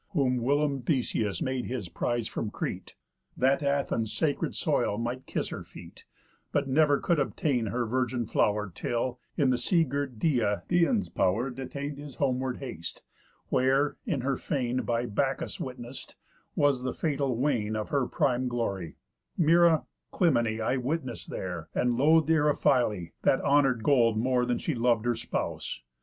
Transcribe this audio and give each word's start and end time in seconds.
Whom 0.13 0.37
whilome 0.37 0.81
Theseus 0.81 1.43
made 1.43 1.65
his 1.67 1.87
prise 1.87 2.27
from 2.27 2.49
Crete, 2.49 2.95
That 3.37 3.61
Athens' 3.61 4.11
sacred 4.11 4.55
soil 4.55 4.97
might 4.97 5.27
kiss 5.27 5.49
her 5.49 5.61
feet, 5.63 6.05
But 6.51 6.67
never 6.67 6.97
could 6.99 7.19
obtain 7.19 7.67
her 7.67 7.85
virgin 7.85 8.25
flow'r, 8.25 8.71
Till, 8.73 9.19
in 9.37 9.51
the 9.51 9.59
sea 9.59 9.83
girt 9.83 10.17
Dia, 10.17 10.63
Dian's 10.67 11.07
pow'r 11.07 11.51
Detain'd 11.51 11.99
his 11.99 12.15
homeward 12.15 12.57
haste, 12.57 13.03
where 13.49 13.97
(in 14.07 14.21
her 14.21 14.37
fane, 14.37 14.81
By 14.81 15.05
Bacchus 15.05 15.59
witness'd) 15.59 16.15
was 16.55 16.81
the 16.81 16.93
fatal 16.95 17.37
wane 17.37 17.75
Of 17.75 17.89
her 17.89 18.07
prime 18.07 18.47
glory, 18.47 18.95
Mæra, 19.39 19.85
Clymene, 20.09 20.59
I 20.61 20.77
witness'd 20.77 21.29
there; 21.29 21.69
and 21.75 21.95
loath'd 21.95 22.27
Eriphyle, 22.27 23.09
That 23.21 23.41
honour'd 23.41 23.83
gold 23.83 24.17
more 24.17 24.47
than 24.47 24.57
she 24.57 24.73
lov'd 24.73 25.05
her 25.05 25.13
spouse. 25.15 25.83